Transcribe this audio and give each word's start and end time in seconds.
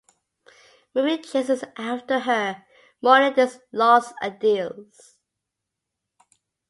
Mimi 0.95 1.21
chases 1.21 1.63
after 1.77 2.21
her, 2.21 2.65
mourning 3.03 3.35
his 3.35 3.59
lost 3.71 4.15
ideals. 4.23 5.17